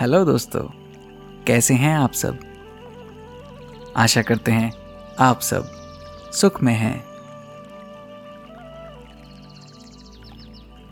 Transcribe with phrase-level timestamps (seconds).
[0.00, 0.62] Hello दोस्तों,
[1.44, 2.38] कैसे हैं आप सब?
[3.96, 4.72] आशा करते हैं
[5.18, 5.70] आप सब
[6.32, 7.04] सुख में हैं।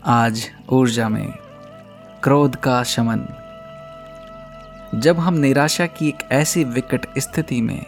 [0.05, 1.31] आज ऊर्जा में
[2.23, 3.25] क्रोध का शमन।
[4.95, 7.85] जब हम निराशा की एक ऐसी विकट स्थिति में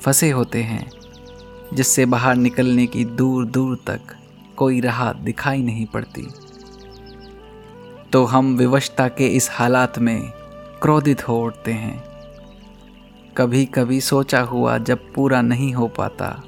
[0.00, 0.90] फंसे होते हैं,
[1.74, 4.00] जिससे बाहर निकलने की दूर दूर तक
[4.56, 6.26] कोई राह दिखाई नहीं पड़ती
[8.12, 10.43] तो हम विवशता के इस हालात में
[10.84, 12.04] क्रोधित हो उठते हैं।
[13.36, 16.42] कभी कभी सोचा हुआ जब पूरा नहीं हो पाता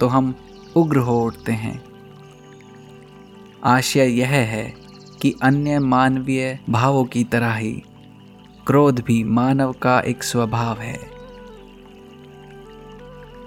[0.00, 0.34] तो हम
[0.76, 1.84] उग्र हो उठते हैं।
[3.64, 4.74] आशय यह है
[5.22, 7.72] कि अन्य मानवीय भावों की तरह ही
[8.66, 10.98] क्रोध भी मानव का एक स्वभाव है।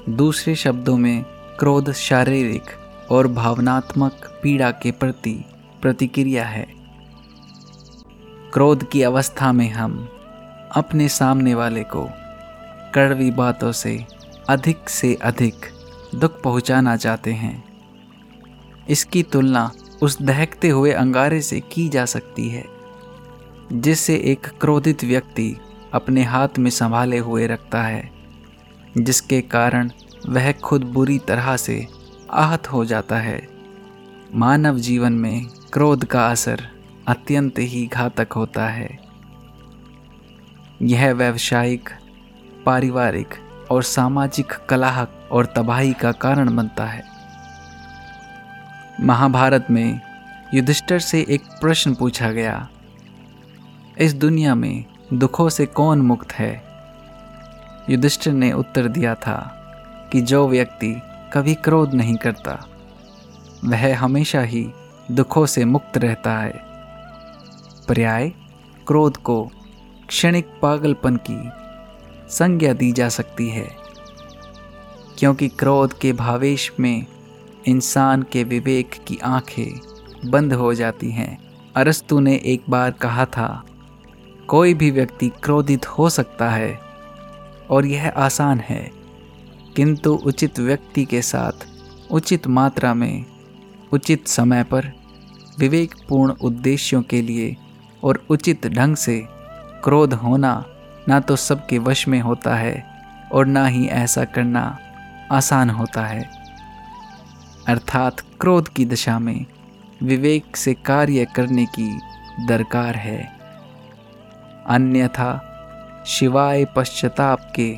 [0.09, 1.23] दूसरे शब्दों में,
[1.59, 2.71] क्रोध शारीरिक
[3.11, 5.43] और भावनात्मक पीड़ा के प्रति
[5.81, 6.76] प्रतिक्रिया है।
[8.57, 10.09] क्रोध की अवस्था में हम
[10.75, 12.09] अपने सामने वाले को
[12.95, 14.05] कड़वी बातों से
[14.49, 15.53] अधिक से अधिक
[16.15, 17.63] दुख पहुंचाना चाहते हैं।
[18.89, 19.71] इसकी तुलना
[20.03, 22.65] उस दहकते हुए अंगारे से की जा सकती है,
[23.73, 25.57] जिससे एक क्रोधित व्यक्ति
[25.93, 28.11] अपने हाथ में संभाले हुए रखता है,
[28.97, 29.91] जिसके कारण
[30.29, 31.87] वह खुद बुरी तरह से
[32.31, 33.47] आहत हो जाता है।
[34.35, 36.76] मानव जीवन में क्रोध का असर
[37.07, 38.97] अत्यंत ही घातक होता है।
[40.81, 41.89] यह व्यवसायिक,
[42.65, 43.35] पारिवारिक
[43.71, 47.03] और सामाजिक कलाह और तबाही का कारण बनता है।
[49.01, 50.01] महाभारत में
[50.53, 52.69] युधिष्ठर से एक प्रश्न पूछा गया,
[53.97, 56.63] इस दुनिया में दुखों से कौन मुक्त है?
[57.89, 59.39] युधिष्ठिर ने उत्तर दिया था
[60.11, 61.01] कि जो व्यक्ति
[61.33, 62.65] कभी क्रोध नहीं करता,
[63.65, 64.69] वह हमेशा ही
[65.11, 66.67] दुखों से मुक्त रहता है।
[67.87, 68.31] पर्याय
[68.87, 69.51] क्रोध को
[70.07, 71.39] क्षणिक पागलपन की
[72.29, 73.67] संज्ञा दी जा सकती है,
[75.17, 77.05] क्योंकि क्रोध के भावेश में
[77.67, 81.37] इंसान के विवेक की आँखें बंद हो जाती हैं।
[81.75, 83.63] अरस्तु ने एक बार कहा था,
[84.47, 86.79] कोई भी व्यक्ति क्रोधित हो सकता है,
[87.69, 88.91] और यह आसान है,
[89.75, 91.67] किंतु उचित व्यक्ति के साथ
[92.11, 93.25] उचित मात्रा में,
[93.91, 94.91] उचित समय पर
[95.59, 97.55] विवेकपूर्ण उद्देश्यों के लिए
[98.07, 99.27] और उचित ढंग से
[99.83, 100.65] क्रोध होना
[101.09, 102.83] ना तो सबके वश में होता है
[103.31, 104.77] और ना ही ऐसा करना
[105.31, 106.29] आसान होता है।
[107.67, 109.45] अर्थात क्रोध की दशा में
[110.03, 111.99] विवेक से कार्य करने की
[112.47, 113.37] दरकार है।
[114.67, 115.31] अन्यथा
[116.07, 117.75] शिवाय पश्चाताप के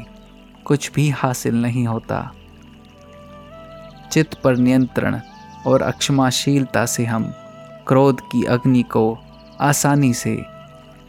[0.66, 2.32] कुछ भी हासिल नहीं होता।
[4.12, 5.20] चित्त पर नियंत्रण
[5.68, 7.34] और अक्षमाशीलता से हम
[7.88, 9.20] क्रोध की अग्नि को
[9.62, 10.46] आसानी से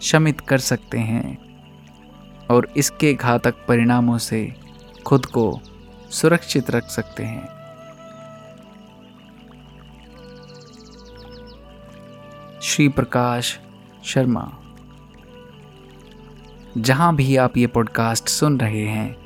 [0.02, 1.50] शमित कर सकते हैं
[2.50, 4.54] और इसके घातक परिणामों से
[5.06, 5.60] खुद को
[6.10, 7.48] सुरक्षित रख सकते हैं।
[12.62, 13.58] श्री प्रकाश
[14.04, 14.52] शर्मा,
[16.78, 19.16] जहाँ भी आप ये पॉडकास्ट सुन रहे हैं,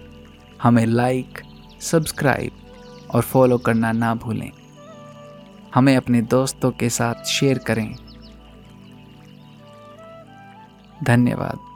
[0.62, 1.43] हमें लाइक
[1.81, 2.51] सब्सक्राइब
[3.15, 4.51] और फॉलो करना ना भूलें।
[5.75, 7.97] हमें अपने दोस्तों के साथ शेयर करें।
[11.03, 11.74] धन्यवाद।